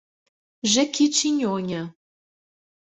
Jequitinhonha 0.71 1.81